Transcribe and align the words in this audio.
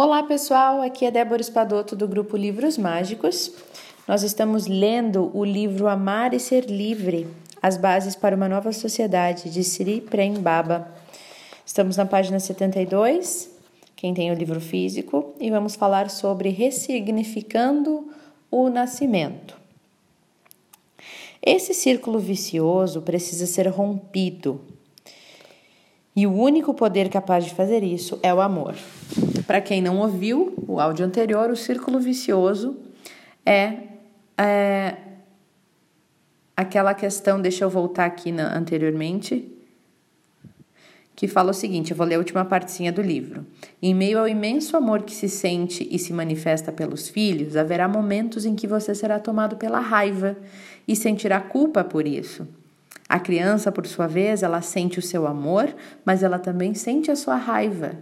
Olá 0.00 0.22
pessoal, 0.22 0.80
aqui 0.80 1.04
é 1.04 1.10
Débora 1.10 1.40
Espadoto 1.40 1.96
do 1.96 2.06
grupo 2.06 2.36
Livros 2.36 2.78
Mágicos. 2.78 3.50
Nós 4.06 4.22
estamos 4.22 4.68
lendo 4.68 5.28
o 5.36 5.44
livro 5.44 5.88
Amar 5.88 6.32
e 6.32 6.38
Ser 6.38 6.66
Livre: 6.66 7.26
As 7.60 7.76
Bases 7.76 8.14
para 8.14 8.36
uma 8.36 8.48
Nova 8.48 8.70
Sociedade 8.70 9.50
de 9.50 9.64
Sri 9.64 10.00
Prem 10.00 10.34
Baba. 10.34 10.88
Estamos 11.66 11.96
na 11.96 12.06
página 12.06 12.38
72, 12.38 13.50
quem 13.96 14.14
tem 14.14 14.30
o 14.30 14.34
livro 14.34 14.60
físico, 14.60 15.34
e 15.40 15.50
vamos 15.50 15.74
falar 15.74 16.10
sobre 16.10 16.50
ressignificando 16.50 18.08
o 18.52 18.68
nascimento. 18.68 19.58
Esse 21.42 21.74
círculo 21.74 22.20
vicioso 22.20 23.02
precisa 23.02 23.46
ser 23.46 23.66
rompido. 23.66 24.60
E 26.18 26.26
o 26.26 26.32
único 26.32 26.74
poder 26.74 27.08
capaz 27.10 27.44
de 27.44 27.54
fazer 27.54 27.84
isso 27.84 28.18
é 28.24 28.34
o 28.34 28.40
amor. 28.40 28.74
Para 29.46 29.60
quem 29.60 29.80
não 29.80 29.98
ouviu 29.98 30.52
o 30.66 30.80
áudio 30.80 31.06
anterior, 31.06 31.48
o 31.48 31.54
círculo 31.54 32.00
vicioso 32.00 32.76
é, 33.46 33.74
é 34.36 34.96
aquela 36.56 36.92
questão, 36.92 37.40
deixa 37.40 37.64
eu 37.64 37.70
voltar 37.70 38.04
aqui 38.06 38.32
na, 38.32 38.52
anteriormente, 38.52 39.48
que 41.14 41.28
fala 41.28 41.52
o 41.52 41.54
seguinte: 41.54 41.92
eu 41.92 41.96
vou 41.96 42.04
ler 42.04 42.16
a 42.16 42.18
última 42.18 42.44
partezinha 42.44 42.90
do 42.90 43.00
livro. 43.00 43.46
Em 43.80 43.94
meio 43.94 44.18
ao 44.18 44.26
imenso 44.26 44.76
amor 44.76 45.02
que 45.02 45.14
se 45.14 45.28
sente 45.28 45.86
e 45.88 46.00
se 46.00 46.12
manifesta 46.12 46.72
pelos 46.72 47.08
filhos, 47.08 47.54
haverá 47.56 47.86
momentos 47.86 48.44
em 48.44 48.56
que 48.56 48.66
você 48.66 48.92
será 48.92 49.20
tomado 49.20 49.54
pela 49.54 49.78
raiva 49.78 50.36
e 50.88 50.96
sentirá 50.96 51.38
culpa 51.40 51.84
por 51.84 52.08
isso. 52.08 52.44
A 53.08 53.18
criança, 53.18 53.72
por 53.72 53.86
sua 53.86 54.06
vez, 54.06 54.42
ela 54.42 54.60
sente 54.60 54.98
o 54.98 55.02
seu 55.02 55.26
amor, 55.26 55.74
mas 56.04 56.22
ela 56.22 56.38
também 56.38 56.74
sente 56.74 57.10
a 57.10 57.16
sua 57.16 57.36
raiva. 57.36 57.92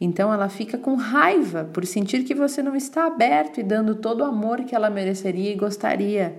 Então 0.00 0.32
ela 0.32 0.48
fica 0.48 0.78
com 0.78 0.94
raiva 0.94 1.68
por 1.72 1.84
sentir 1.84 2.22
que 2.22 2.34
você 2.34 2.62
não 2.62 2.76
está 2.76 3.06
aberto 3.06 3.58
e 3.58 3.62
dando 3.62 3.96
todo 3.96 4.20
o 4.20 4.24
amor 4.24 4.62
que 4.64 4.74
ela 4.74 4.88
mereceria 4.88 5.52
e 5.52 5.56
gostaria. 5.56 6.36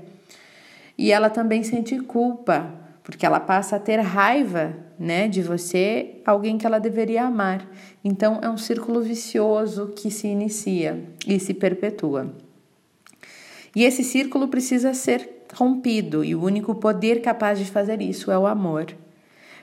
E 0.97 1.11
ela 1.11 1.29
também 1.29 1.63
sente 1.63 1.99
culpa, 1.99 2.71
porque 3.03 3.25
ela 3.25 3.39
passa 3.39 3.75
a 3.75 3.79
ter 3.79 3.99
raiva, 3.99 4.73
né, 4.97 5.27
de 5.27 5.41
você, 5.41 6.21
alguém 6.25 6.57
que 6.57 6.65
ela 6.65 6.79
deveria 6.79 7.25
amar. 7.25 7.67
Então 8.03 8.39
é 8.41 8.49
um 8.49 8.57
círculo 8.57 9.01
vicioso 9.01 9.93
que 9.95 10.09
se 10.09 10.27
inicia 10.27 11.03
e 11.27 11.39
se 11.39 11.53
perpetua. 11.53 12.33
E 13.75 13.83
esse 13.83 14.03
círculo 14.03 14.47
precisa 14.47 14.93
ser 14.93 15.42
rompido, 15.53 16.23
e 16.23 16.35
o 16.35 16.43
único 16.43 16.75
poder 16.75 17.21
capaz 17.21 17.59
de 17.59 17.65
fazer 17.65 18.01
isso 18.01 18.31
é 18.31 18.37
o 18.37 18.47
amor. 18.47 18.87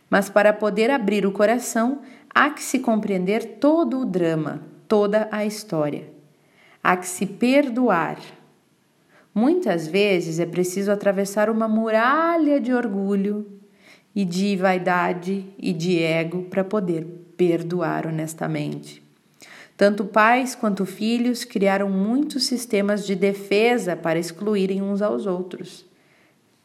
Mas 0.08 0.28
para 0.28 0.52
poder 0.52 0.90
abrir 0.90 1.24
o 1.24 1.32
coração, 1.32 2.00
há 2.34 2.50
que 2.50 2.62
se 2.62 2.78
compreender 2.78 3.58
todo 3.60 4.00
o 4.00 4.04
drama, 4.04 4.62
toda 4.88 5.28
a 5.30 5.44
história. 5.44 6.10
Há 6.82 6.96
que 6.96 7.06
se 7.06 7.26
perdoar. 7.26 8.18
Muitas 9.34 9.86
vezes 9.86 10.40
é 10.40 10.46
preciso 10.46 10.90
atravessar 10.90 11.48
uma 11.48 11.68
muralha 11.68 12.60
de 12.60 12.72
orgulho 12.72 13.46
e 14.14 14.24
de 14.24 14.56
vaidade 14.56 15.46
e 15.56 15.72
de 15.72 16.02
ego 16.02 16.44
para 16.44 16.64
poder 16.64 17.04
perdoar 17.36 18.06
honestamente. 18.06 19.09
Tanto 19.80 20.04
pais 20.04 20.54
quanto 20.54 20.84
filhos 20.84 21.42
criaram 21.42 21.88
muitos 21.88 22.44
sistemas 22.44 23.06
de 23.06 23.14
defesa 23.14 23.96
para 23.96 24.18
excluírem 24.18 24.82
uns 24.82 25.00
aos 25.00 25.24
outros. 25.24 25.86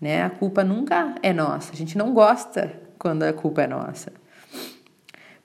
Né? 0.02 0.22
A 0.22 0.30
culpa 0.30 0.66
nunca 0.66 1.16
é 1.24 1.32
nossa, 1.32 1.72
a 1.72 1.76
gente 1.78 1.98
não 1.98 2.14
gosta 2.14 2.74
quando 3.00 3.24
a 3.24 3.32
culpa 3.32 3.62
é 3.62 3.68
nossa. 3.68 4.12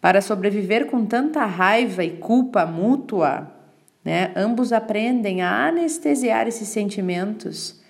Para 0.00 0.20
sobreviver 0.20 0.86
com 0.86 1.06
tanta 1.06 1.44
raiva 1.44 2.02
e 2.02 2.16
culpa 2.16 2.66
mútua, 2.66 3.48
né, 4.04 4.32
ambos 4.34 4.72
aprendem 4.72 5.40
a 5.40 5.68
anestesiar 5.68 6.48
esses 6.48 6.66
sentimentos, 6.66 7.80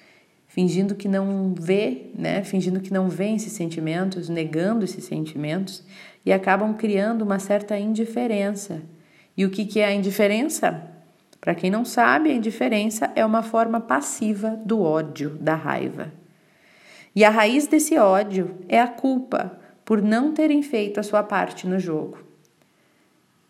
fingindo 0.47 0.95
que 0.95 1.09
não 1.09 1.55
vê, 1.59 2.11
né, 2.15 2.45
fingindo 2.45 2.81
que 2.81 2.93
não 2.93 3.09
vê 3.09 3.31
esses 3.35 3.55
sentimentos, 3.55 4.29
negando 4.29 4.85
esses 4.85 5.05
sentimentos, 5.05 5.83
e 6.27 6.31
acabam 6.35 6.75
criando 6.75 7.23
uma 7.23 7.39
certa 7.39 7.79
indiferença 7.79 8.83
e 9.37 9.45
o 9.45 9.51
que, 9.51 9.65
que 9.65 9.81
é 9.81 9.87
a 9.87 9.93
indiferença? 9.93 10.91
Para 11.41 11.55
quem 11.55 11.71
não 11.71 11.85
sabe, 11.85 12.31
a 12.31 12.35
indiferença 12.35 13.11
é 13.17 13.25
uma 13.25 13.43
forma 13.43 13.81
passiva 13.81 14.61
do 14.65 14.83
ódio, 14.83 15.31
da 15.41 15.55
raiva. 15.55 16.13
E 17.15 17.25
a 17.25 17.31
raiz 17.31 17.67
desse 17.67 17.99
ódio 17.99 18.55
é 18.69 18.81
a 18.81 18.87
culpa 18.87 19.59
por 19.85 20.03
não 20.03 20.33
terem 20.33 20.63
feito 20.63 21.01
a 21.01 21.03
sua 21.03 21.23
parte 21.23 21.67
no 21.67 21.79
jogo. 21.79 22.19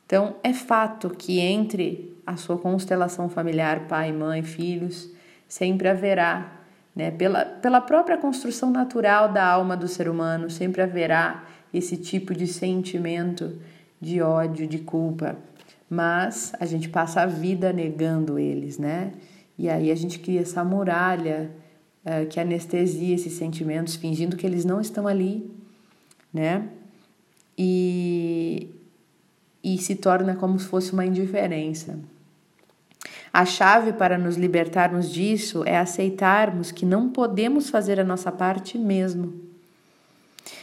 Então, 0.07 0.37
é 0.43 0.53
fato 0.53 1.11
que 1.11 1.41
entre 1.41 2.17
a 2.27 2.37
sua 2.37 2.59
constelação 2.59 3.29
familiar, 3.29 3.87
pai, 3.87 4.13
mãe, 4.13 4.43
filhos, 4.43 5.11
sempre 5.49 5.89
haverá, 5.89 6.53
né, 6.95 7.11
pela, 7.11 7.45
pela 7.45 7.81
própria 7.81 8.17
construção 8.17 8.71
natural 8.71 9.33
da 9.33 9.45
alma 9.45 9.77
do 9.77 9.89
ser 9.89 10.09
humano, 10.09 10.49
sempre 10.49 10.83
haverá 10.83 11.45
esse 11.73 11.97
tipo 11.97 12.35
de 12.35 12.47
sentimento 12.47 13.61
de 14.01 14.23
ódio, 14.23 14.67
de 14.67 14.79
culpa 14.79 15.37
mas 15.91 16.53
a 16.61 16.65
gente 16.65 16.89
passa 16.89 17.23
a 17.23 17.27
vida 17.27 17.73
negando 17.73 18.39
eles, 18.39 18.79
né? 18.79 19.13
E 19.59 19.69
aí 19.69 19.91
a 19.91 19.95
gente 19.97 20.21
cria 20.21 20.41
essa 20.41 20.65
muralha 20.65 21.51
uh, 22.05 22.27
que 22.29 22.39
anestesia 22.39 23.17
esses 23.17 23.33
sentimentos, 23.33 23.97
fingindo 23.97 24.37
que 24.37 24.47
eles 24.47 24.65
não 24.65 24.81
estão 24.81 25.09
ali, 25.09 25.51
né? 26.33 26.69
E, 27.59 28.69
e 29.65 29.77
se 29.79 29.97
torna 29.97 30.37
como 30.37 30.61
se 30.61 30.67
fosse 30.67 30.93
uma 30.93 31.05
indiferença. 31.05 31.99
A 33.33 33.45
chave 33.45 33.93
para 33.93 34.17
nos 34.17 34.37
libertarmos 34.37 35.11
disso 35.11 35.65
é 35.65 35.77
aceitarmos 35.77 36.71
que 36.71 36.87
não 36.87 37.09
podemos 37.09 37.69
fazer 37.69 37.99
a 37.99 38.05
nossa 38.05 38.31
parte 38.31 38.79
mesmo. 38.79 39.35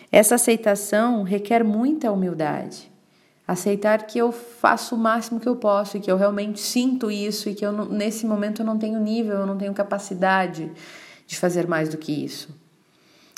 Essa 0.09 0.35
aceitação 0.35 1.23
requer 1.23 1.63
muita 1.63 2.11
humildade. 2.11 2.89
Aceitar 3.47 4.05
que 4.05 4.19
eu 4.19 4.31
faço 4.31 4.95
o 4.95 4.97
máximo 4.97 5.39
que 5.39 5.47
eu 5.47 5.55
posso 5.55 5.95
e 5.95 5.99
que 6.01 6.11
eu 6.11 6.17
realmente 6.17 6.59
sinto 6.59 7.09
isso 7.09 7.47
e 7.49 7.55
que 7.55 7.65
eu 7.65 7.71
nesse 7.85 8.25
momento 8.25 8.61
eu 8.61 8.65
não 8.65 8.77
tenho 8.77 8.99
nível, 8.99 9.37
eu 9.37 9.45
não 9.45 9.57
tenho 9.57 9.73
capacidade 9.73 10.69
de 11.25 11.37
fazer 11.37 11.67
mais 11.67 11.87
do 11.87 11.97
que 11.97 12.11
isso. 12.11 12.49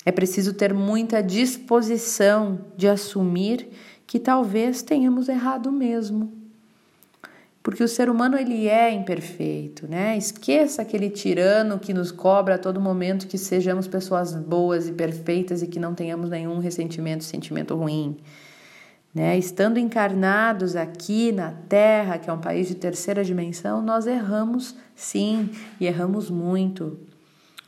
É 0.06 0.12
preciso 0.12 0.53
ter 0.53 0.74
muita 0.74 1.22
disposição 1.22 2.59
de 2.75 2.88
assumir 2.88 3.70
que 4.08 4.18
talvez 4.18 4.81
tenhamos 4.81 5.30
errado 5.30 5.72
mesmo. 5.72 6.34
Porque 7.62 7.84
o 7.84 7.88
ser 7.88 8.09
humano 8.09 8.38
ele 8.38 8.68
é 8.68 8.91
imperfeito, 8.91 9.88
né? 9.88 10.18
Esqueça 10.18 10.81
aquele 10.81 11.09
tirano 11.09 11.78
que 11.78 11.94
nos 11.94 12.12
cobra 12.12 12.56
a 12.56 12.58
todo 12.58 12.80
momento 12.80 13.28
que 13.28 13.38
sejamos 13.38 13.88
pessoas 13.88 14.34
boas 14.34 14.88
e 14.88 14.94
perfeitas 14.94 15.62
e 15.62 15.68
que 15.68 15.80
não 15.80 15.94
tenhamos 15.94 16.30
nenhum 16.30 16.58
ressentimento, 16.58 17.24
sentimento 17.24 17.76
ruim. 17.76 18.18
Né? 19.14 19.38
Estando 19.38 19.80
encarnados 19.80 20.75
aqui 20.75 21.31
na 21.31 21.52
Terra, 21.68 22.18
que 22.18 22.30
é 22.30 22.34
um 22.34 22.40
país 22.40 22.68
de 22.68 22.75
terceira 22.75 23.24
dimensão, 23.24 23.81
nós 23.81 24.06
erramos 24.06 24.75
sim 24.96 25.50
e 25.80 25.88
erramos 25.88 26.30
muito. 26.30 27.00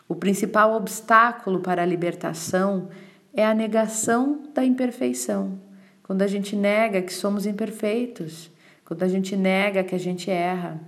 O 0.07 0.16
principal 0.16 0.74
obstáculo 0.74 1.59
para 1.59 1.81
a 1.81 1.85
libertação 1.85 2.90
é 3.34 3.46
a 3.46 3.53
negação 3.53 4.44
da 4.53 4.63
imperfeição. 4.63 5.59
Quando 6.03 6.22
a 6.22 6.28
gente 6.28 6.56
nega 6.56 7.02
que 7.02 7.13
somos 7.13 7.46
imperfeitos, 7.46 8.52
quando 8.85 9.03
a 9.03 9.08
gente 9.08 9.35
nega 9.35 9.84
que 9.84 9.96
a 9.96 10.00
gente 10.00 10.29
erra. 10.29 10.79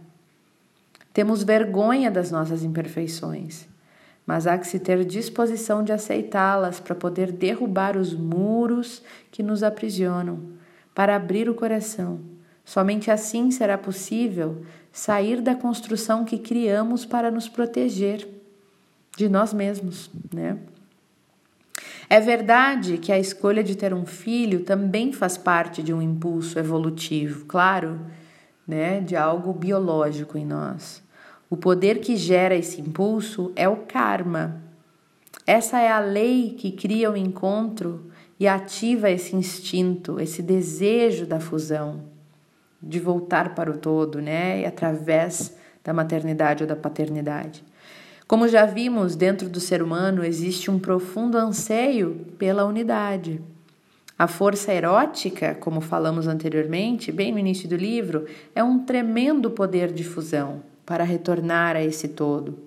Temos 1.13 1.43
vergonha 1.43 2.11
das 2.11 2.31
nossas 2.31 2.63
imperfeições 2.63 3.72
mas 4.25 4.47
há 4.47 4.57
que 4.57 4.67
se 4.67 4.79
ter 4.79 5.03
disposição 5.03 5.83
de 5.83 5.91
aceitá-las 5.91 6.79
para 6.79 6.95
poder 6.95 7.31
derrubar 7.31 7.97
os 7.97 8.13
muros 8.13 9.03
que 9.31 9.43
nos 9.43 9.63
aprisionam, 9.63 10.39
para 10.95 11.15
abrir 11.15 11.49
o 11.49 11.55
coração. 11.55 12.21
Somente 12.63 13.11
assim 13.11 13.51
será 13.51 13.77
possível 13.77 14.63
sair 14.91 15.41
da 15.41 15.55
construção 15.55 16.23
que 16.23 16.37
criamos 16.37 17.05
para 17.05 17.29
nos 17.29 17.49
proteger 17.49 18.27
de 19.17 19.27
nós 19.27 19.53
mesmos, 19.53 20.09
né? 20.33 20.57
É 22.09 22.19
verdade 22.19 22.97
que 22.97 23.11
a 23.11 23.19
escolha 23.19 23.63
de 23.63 23.75
ter 23.75 23.93
um 23.93 24.05
filho 24.05 24.63
também 24.63 25.11
faz 25.11 25.37
parte 25.37 25.81
de 25.81 25.93
um 25.93 26.01
impulso 26.01 26.59
evolutivo, 26.59 27.45
claro, 27.45 27.99
né, 28.67 29.01
de 29.01 29.15
algo 29.15 29.51
biológico 29.53 30.37
em 30.37 30.45
nós. 30.45 31.02
O 31.49 31.57
poder 31.57 31.99
que 31.99 32.15
gera 32.15 32.55
esse 32.55 32.81
impulso 32.81 33.51
é 33.55 33.67
o 33.67 33.77
karma. 33.77 34.61
Essa 35.45 35.79
é 35.79 35.91
a 35.91 35.99
lei 35.99 36.55
que 36.57 36.71
cria 36.71 37.11
o 37.11 37.17
encontro 37.17 38.05
e 38.39 38.47
ativa 38.47 39.11
esse 39.11 39.35
instinto, 39.35 40.19
esse 40.19 40.41
desejo 40.41 41.25
da 41.25 41.39
fusão, 41.39 42.01
de 42.81 42.99
voltar 42.99 43.53
para 43.53 43.69
o 43.69 43.77
todo, 43.77 44.21
né? 44.21 44.61
E 44.61 44.65
através 44.65 45.55
da 45.83 45.93
maternidade 45.93 46.63
ou 46.63 46.67
da 46.67 46.75
paternidade. 46.75 47.63
Como 48.25 48.47
já 48.47 48.65
vimos, 48.65 49.15
dentro 49.15 49.49
do 49.49 49.59
ser 49.59 49.83
humano 49.83 50.23
existe 50.23 50.71
um 50.71 50.79
profundo 50.79 51.37
anseio 51.37 52.25
pela 52.37 52.65
unidade. 52.65 53.41
A 54.17 54.27
força 54.27 54.73
erótica, 54.73 55.53
como 55.55 55.81
falamos 55.81 56.27
anteriormente, 56.27 57.11
bem 57.11 57.31
no 57.31 57.39
início 57.39 57.67
do 57.67 57.75
livro, 57.75 58.25
é 58.55 58.63
um 58.63 58.79
tremendo 58.79 59.51
poder 59.51 59.91
de 59.91 60.03
fusão 60.03 60.72
para 60.85 61.03
retornar 61.03 61.75
a 61.75 61.83
esse 61.83 62.09
todo. 62.09 62.57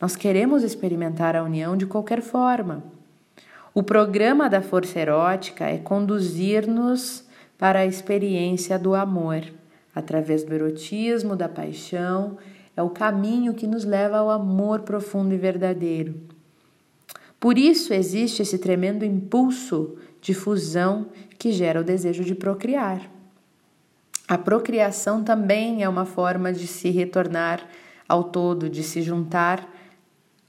Nós 0.00 0.14
queremos 0.14 0.62
experimentar 0.62 1.34
a 1.34 1.42
união 1.42 1.76
de 1.76 1.86
qualquer 1.86 2.20
forma. 2.20 2.84
O 3.74 3.82
programa 3.82 4.48
da 4.48 4.62
força 4.62 4.98
erótica 4.98 5.64
é 5.64 5.78
conduzir-nos 5.78 7.24
para 7.58 7.80
a 7.80 7.86
experiência 7.86 8.78
do 8.78 8.94
amor, 8.94 9.42
através 9.94 10.44
do 10.44 10.54
erotismo, 10.54 11.34
da 11.34 11.48
paixão, 11.48 12.36
é 12.76 12.82
o 12.82 12.90
caminho 12.90 13.54
que 13.54 13.66
nos 13.66 13.84
leva 13.84 14.18
ao 14.18 14.28
amor 14.28 14.80
profundo 14.80 15.34
e 15.34 15.38
verdadeiro. 15.38 16.14
Por 17.40 17.56
isso 17.56 17.94
existe 17.94 18.42
esse 18.42 18.58
tremendo 18.58 19.04
impulso 19.04 19.96
de 20.20 20.34
fusão 20.34 21.06
que 21.38 21.52
gera 21.52 21.80
o 21.80 21.84
desejo 21.84 22.24
de 22.24 22.34
procriar. 22.34 23.15
A 24.28 24.36
procriação 24.36 25.22
também 25.22 25.84
é 25.84 25.88
uma 25.88 26.04
forma 26.04 26.52
de 26.52 26.66
se 26.66 26.90
retornar 26.90 27.64
ao 28.08 28.24
todo, 28.24 28.68
de 28.68 28.82
se 28.82 29.00
juntar 29.00 29.72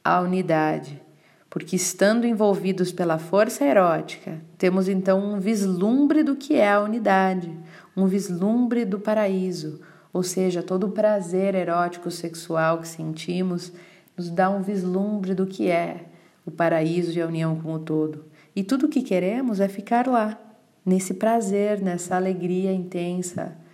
à 0.03 0.19
unidade, 0.19 1.00
porque 1.47 1.75
estando 1.75 2.25
envolvidos 2.25 2.91
pela 2.91 3.19
força 3.19 3.63
erótica, 3.63 4.41
temos 4.57 4.89
então 4.89 5.19
um 5.19 5.39
vislumbre 5.39 6.24
do 6.24 6.35
que 6.35 6.56
é 6.56 6.71
a 6.71 6.81
unidade, 6.81 7.56
um 7.95 8.07
vislumbre 8.07 8.83
do 8.83 9.00
paraíso, 9.00 9.80
ou 10.12 10.23
seja, 10.23 10.63
todo 10.63 10.85
o 10.88 10.91
prazer 10.91 11.53
erótico 11.53 12.09
sexual 12.09 12.80
que 12.80 12.88
sentimos 12.88 13.71
nos 14.18 14.31
dá 14.31 14.50
um 14.50 14.63
vislumbre 14.63 15.35
do 15.35 15.45
que 15.45 15.69
é 15.69 16.06
o 16.44 16.50
paraíso 16.50 17.15
e 17.15 17.21
a 17.21 17.27
união 17.27 17.56
com 17.62 17.73
o 17.73 17.80
todo. 17.80 18.25
E 18.56 18.63
tudo 18.63 18.88
o 18.88 18.89
que 18.89 19.03
queremos 19.03 19.59
é 19.59 19.68
ficar 19.68 20.07
lá, 20.07 20.35
nesse 20.83 21.13
prazer, 21.13 21.80
nessa 21.80 22.15
alegria 22.15 22.71
intensa. 22.71 23.67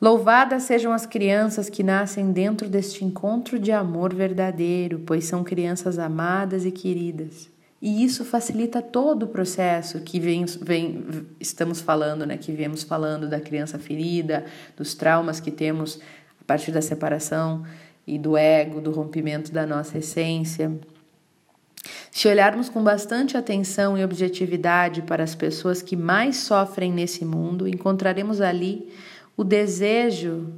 Louvadas 0.00 0.64
sejam 0.64 0.92
as 0.92 1.06
crianças 1.06 1.70
que 1.70 1.82
nascem 1.82 2.32
dentro 2.32 2.68
deste 2.68 3.04
encontro 3.04 3.58
de 3.58 3.70
amor 3.70 4.12
verdadeiro, 4.12 5.00
pois 5.06 5.26
são 5.26 5.44
crianças 5.44 5.96
amadas 5.98 6.66
e 6.66 6.72
queridas. 6.72 7.48
E 7.80 8.04
isso 8.04 8.24
facilita 8.24 8.82
todo 8.82 9.24
o 9.24 9.28
processo 9.28 10.00
que 10.00 10.18
vem, 10.20 10.44
vem, 10.60 11.26
estamos 11.40 11.80
falando, 11.80 12.24
né? 12.24 12.36
Que 12.36 12.52
viemos 12.52 12.82
falando 12.82 13.28
da 13.28 13.40
criança 13.40 13.78
ferida, 13.78 14.44
dos 14.76 14.94
traumas 14.94 15.40
que 15.40 15.50
temos 15.50 16.00
a 16.40 16.44
partir 16.44 16.70
da 16.70 16.82
separação 16.82 17.64
e 18.06 18.18
do 18.18 18.36
ego, 18.36 18.80
do 18.80 18.90
rompimento 18.92 19.52
da 19.52 19.66
nossa 19.66 19.98
essência. 19.98 20.72
Se 22.10 22.28
olharmos 22.28 22.68
com 22.68 22.84
bastante 22.84 23.36
atenção 23.36 23.96
e 23.96 24.04
objetividade 24.04 25.02
para 25.02 25.24
as 25.24 25.34
pessoas 25.34 25.80
que 25.82 25.96
mais 25.96 26.36
sofrem 26.36 26.92
nesse 26.92 27.24
mundo, 27.24 27.66
encontraremos 27.66 28.40
ali 28.40 28.92
o 29.36 29.44
desejo, 29.44 30.52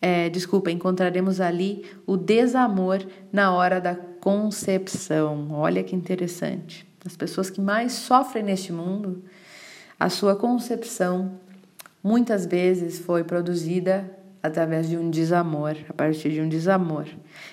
é, 0.00 0.28
desculpa, 0.28 0.70
encontraremos 0.70 1.40
ali 1.40 1.84
o 2.06 2.16
desamor 2.16 3.04
na 3.32 3.52
hora 3.52 3.80
da 3.80 3.94
concepção. 3.94 5.48
Olha 5.52 5.82
que 5.82 5.94
interessante. 5.94 6.86
As 7.04 7.16
pessoas 7.16 7.48
que 7.48 7.60
mais 7.60 7.92
sofrem 7.92 8.42
neste 8.42 8.72
mundo, 8.72 9.22
a 9.98 10.08
sua 10.08 10.36
concepção 10.36 11.38
muitas 12.02 12.46
vezes 12.46 12.98
foi 12.98 13.24
produzida 13.24 14.10
através 14.42 14.88
de 14.88 14.96
um 14.96 15.10
desamor, 15.10 15.76
a 15.88 15.92
partir 15.92 16.30
de 16.30 16.40
um 16.40 16.48
desamor. 16.48 17.06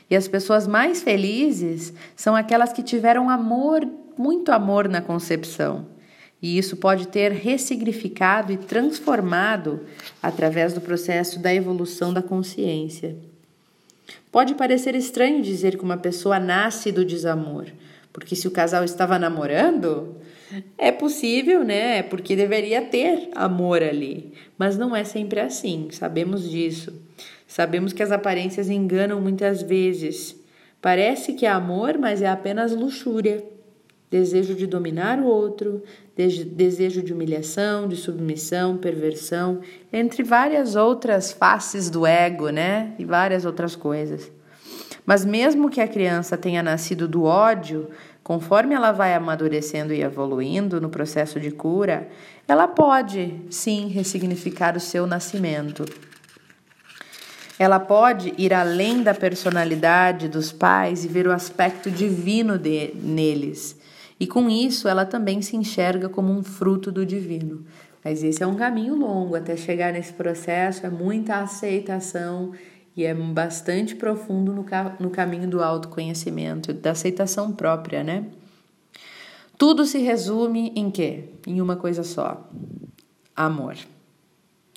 E 0.09 0.15
as 0.15 0.27
pessoas 0.27 0.65
mais 0.65 1.01
felizes 1.01 1.93
são 2.15 2.35
aquelas 2.35 2.71
que 2.71 2.81
tiveram 2.81 3.29
amor, 3.29 3.85
muito 4.17 4.51
amor 4.51 4.87
na 4.87 5.01
concepção. 5.01 5.85
E 6.41 6.57
isso 6.57 6.77
pode 6.77 7.07
ter 7.07 7.31
ressignificado 7.31 8.51
e 8.51 8.57
transformado 8.57 9.81
através 10.21 10.73
do 10.73 10.81
processo 10.81 11.39
da 11.39 11.53
evolução 11.53 12.13
da 12.13 12.21
consciência. 12.21 13.15
Pode 14.31 14.53
parecer 14.55 14.93
estranho 14.95 15.41
dizer 15.41 15.77
que 15.77 15.83
uma 15.83 15.97
pessoa 15.97 16.39
nasce 16.39 16.91
do 16.91 17.03
desamor, 17.03 17.65
porque 18.13 18.35
se 18.35 18.47
o 18.47 18.51
casal 18.51 18.83
estava 18.83 19.17
namorando, 19.17 20.15
é 20.77 20.91
possível, 20.91 21.63
né? 21.63 22.03
Porque 22.03 22.35
deveria 22.35 22.81
ter 22.81 23.29
amor 23.35 23.81
ali. 23.81 24.33
Mas 24.57 24.77
não 24.77 24.95
é 24.95 25.03
sempre 25.03 25.39
assim, 25.39 25.87
sabemos 25.91 26.49
disso. 26.49 26.93
Sabemos 27.47 27.93
que 27.93 28.03
as 28.03 28.11
aparências 28.11 28.69
enganam 28.69 29.19
muitas 29.19 29.61
vezes. 29.61 30.35
Parece 30.81 31.33
que 31.33 31.45
é 31.45 31.49
amor, 31.49 31.97
mas 31.97 32.21
é 32.21 32.27
apenas 32.27 32.75
luxúria. 32.75 33.43
Desejo 34.09 34.55
de 34.55 34.65
dominar 34.65 35.19
o 35.19 35.25
outro, 35.25 35.83
desejo 36.15 37.01
de 37.01 37.13
humilhação, 37.13 37.87
de 37.87 37.97
submissão, 37.97 38.77
perversão, 38.77 39.59
entre 39.91 40.23
várias 40.23 40.75
outras 40.75 41.31
faces 41.31 41.89
do 41.89 42.05
ego, 42.05 42.49
né? 42.49 42.93
E 42.97 43.03
várias 43.03 43.43
outras 43.43 43.75
coisas. 43.75 44.31
Mas 45.05 45.25
mesmo 45.25 45.69
que 45.69 45.81
a 45.81 45.87
criança 45.87 46.37
tenha 46.37 46.63
nascido 46.63 47.07
do 47.07 47.23
ódio, 47.23 47.89
Conforme 48.27 48.75
ela 48.75 48.91
vai 48.91 49.13
amadurecendo 49.13 49.93
e 49.93 50.01
evoluindo 50.01 50.81
no 50.81 50.89
processo 50.89 51.39
de 51.39 51.49
cura, 51.49 52.09
ela 52.45 52.67
pode 52.67 53.33
sim 53.49 53.87
ressignificar 53.87 54.75
o 54.75 54.81
seu 54.81 55.07
nascimento. 55.07 55.85
Ela 57.57 57.79
pode 57.79 58.33
ir 58.37 58.53
além 58.53 59.01
da 59.01 59.13
personalidade 59.13 60.27
dos 60.27 60.51
pais 60.51 61.05
e 61.05 61.07
ver 61.07 61.25
o 61.25 61.31
aspecto 61.31 61.89
divino 61.89 62.57
de, 62.57 62.91
neles. 62.95 63.77
E 64.19 64.25
com 64.25 64.49
isso, 64.49 64.87
ela 64.87 65.05
também 65.05 65.41
se 65.41 65.55
enxerga 65.55 66.09
como 66.09 66.31
um 66.31 66.43
fruto 66.43 66.91
do 66.91 67.05
divino. 67.05 67.65
Mas 68.03 68.23
esse 68.23 68.41
é 68.41 68.47
um 68.47 68.55
caminho 68.55 68.95
longo 68.95 69.35
até 69.35 69.55
chegar 69.57 69.91
nesse 69.93 70.13
processo, 70.13 70.85
é 70.85 70.89
muita 70.89 71.37
aceitação 71.37 72.53
e 72.95 73.03
é 73.03 73.13
bastante 73.13 73.95
profundo 73.95 74.53
no, 74.53 74.65
no 74.99 75.09
caminho 75.09 75.47
do 75.47 75.61
autoconhecimento, 75.61 76.73
da 76.73 76.91
aceitação 76.91 77.51
própria, 77.51 78.03
né? 78.03 78.25
Tudo 79.57 79.85
se 79.85 79.97
resume 79.97 80.71
em 80.75 80.89
quê? 80.89 81.25
Em 81.45 81.59
uma 81.59 81.75
coisa 81.75 82.03
só: 82.03 82.49
amor. 83.35 83.75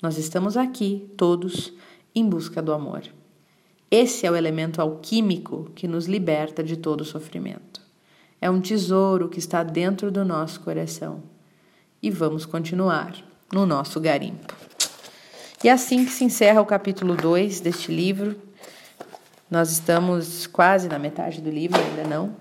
Nós 0.03 0.17
estamos 0.17 0.57
aqui, 0.57 1.11
todos, 1.17 1.73
em 2.15 2.27
busca 2.27 2.63
do 2.63 2.73
amor. 2.73 3.03
Esse 3.91 4.27
é 4.27 4.31
o 4.31 4.37
elemento 4.37 4.81
alquímico 4.81 5.71
que 5.75 5.87
nos 5.87 6.07
liberta 6.07 6.65
de 6.65 6.77
todo 6.77 7.05
sofrimento. 7.05 7.70
É 8.41 8.49
um 8.49 8.61
tesouro 8.61 9.29
que 9.29 9.39
está 9.39 9.63
dentro 9.63 10.11
do 10.11 10.25
nosso 10.25 10.61
coração. 10.61 11.23
E 12.03 12.11
vamos 12.11 12.47
continuar 12.47 13.15
no 13.53 13.67
nosso 13.67 14.01
garimpo. 14.01 14.55
E 15.63 15.69
é 15.69 15.73
assim 15.73 16.07
que 16.07 16.11
se 16.11 16.25
encerra 16.25 16.61
o 16.63 16.65
capítulo 16.67 17.15
2 17.15 17.61
deste 17.61 17.93
livro. 17.93 18.35
Nós 19.51 19.71
estamos 19.71 20.47
quase 20.47 20.89
na 20.89 20.99
metade 20.99 21.43
do 21.43 21.51
livro, 21.51 21.79
ainda 21.79 22.09
não. 22.09 22.35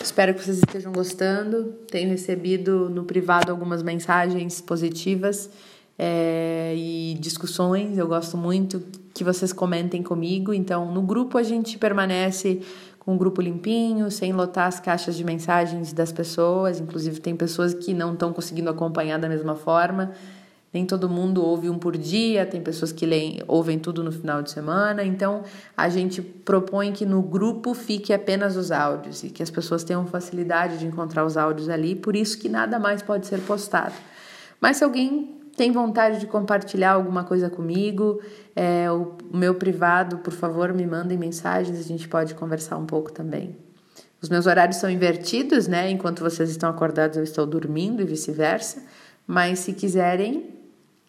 Espero 0.00 0.34
que 0.34 0.44
vocês 0.44 0.58
estejam 0.58 0.92
gostando. 0.92 1.74
Tenho 1.90 2.10
recebido 2.10 2.88
no 2.88 3.04
privado 3.04 3.50
algumas 3.50 3.82
mensagens 3.82 4.60
positivas 4.60 5.50
é, 5.98 6.74
e 6.76 7.16
discussões. 7.18 7.98
Eu 7.98 8.06
gosto 8.06 8.36
muito 8.36 8.82
que 9.12 9.24
vocês 9.24 9.52
comentem 9.52 10.02
comigo. 10.02 10.52
Então, 10.52 10.92
no 10.92 11.02
grupo 11.02 11.38
a 11.38 11.42
gente 11.42 11.78
permanece 11.78 12.60
com 13.04 13.14
o 13.14 13.18
grupo 13.18 13.42
limpinho, 13.42 14.10
sem 14.10 14.32
lotar 14.32 14.66
as 14.66 14.80
caixas 14.80 15.14
de 15.14 15.24
mensagens 15.24 15.92
das 15.92 16.10
pessoas. 16.10 16.80
Inclusive, 16.80 17.20
tem 17.20 17.36
pessoas 17.36 17.74
que 17.74 17.92
não 17.92 18.14
estão 18.14 18.32
conseguindo 18.32 18.70
acompanhar 18.70 19.18
da 19.18 19.28
mesma 19.28 19.54
forma. 19.54 20.12
Nem 20.72 20.84
todo 20.84 21.08
mundo 21.08 21.44
ouve 21.44 21.70
um 21.70 21.78
por 21.78 21.96
dia, 21.96 22.44
tem 22.44 22.60
pessoas 22.60 22.90
que 22.90 23.06
leem, 23.06 23.40
ouvem 23.46 23.78
tudo 23.78 24.02
no 24.02 24.10
final 24.10 24.42
de 24.42 24.50
semana. 24.50 25.04
Então, 25.04 25.44
a 25.76 25.88
gente 25.88 26.20
propõe 26.20 26.92
que 26.92 27.06
no 27.06 27.22
grupo 27.22 27.74
fique 27.74 28.12
apenas 28.12 28.56
os 28.56 28.72
áudios 28.72 29.22
e 29.22 29.30
que 29.30 29.40
as 29.40 29.50
pessoas 29.50 29.84
tenham 29.84 30.04
facilidade 30.06 30.78
de 30.78 30.86
encontrar 30.86 31.24
os 31.24 31.36
áudios 31.36 31.68
ali, 31.68 31.94
por 31.94 32.16
isso 32.16 32.36
que 32.38 32.48
nada 32.48 32.78
mais 32.80 33.02
pode 33.02 33.28
ser 33.28 33.40
postado. 33.42 33.94
Mas 34.60 34.78
se 34.78 34.84
alguém 34.84 35.33
tem 35.56 35.70
vontade 35.72 36.20
de 36.20 36.26
compartilhar 36.26 36.92
alguma 36.92 37.24
coisa 37.24 37.48
comigo, 37.48 38.20
é, 38.54 38.90
o 38.90 39.16
meu 39.32 39.54
privado, 39.54 40.18
por 40.18 40.32
favor, 40.32 40.72
me 40.72 40.86
mandem 40.86 41.16
mensagens, 41.16 41.78
a 41.78 41.82
gente 41.82 42.08
pode 42.08 42.34
conversar 42.34 42.76
um 42.76 42.86
pouco 42.86 43.12
também. 43.12 43.56
Os 44.20 44.28
meus 44.28 44.46
horários 44.46 44.78
são 44.78 44.88
invertidos, 44.88 45.68
né? 45.68 45.90
Enquanto 45.90 46.22
vocês 46.22 46.48
estão 46.48 46.70
acordados, 46.70 47.18
eu 47.18 47.24
estou 47.24 47.46
dormindo 47.46 48.00
e 48.00 48.06
vice-versa. 48.06 48.82
Mas 49.26 49.58
se 49.58 49.74
quiserem, 49.74 50.54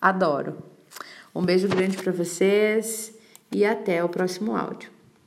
Adoro. 0.01 0.57
Um 1.33 1.43
beijo 1.43 1.67
grande 1.67 1.97
para 1.97 2.11
vocês 2.11 3.13
e 3.51 3.65
até 3.65 4.03
o 4.03 4.09
próximo 4.09 4.55
áudio. 4.55 4.94